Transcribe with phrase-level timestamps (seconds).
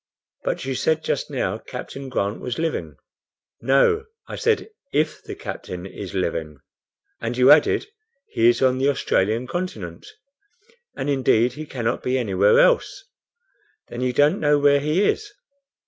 [0.43, 2.95] "But you said just now, Captain Grant was living."
[3.61, 6.57] "No, I said, 'if the captain is living.'"
[7.21, 7.85] "And you added,
[8.29, 10.07] 'he is on the Australian continent.'"
[10.97, 13.03] "And, indeed, he cannot be anywhere else."
[13.89, 15.31] "Then you don't know where he is?"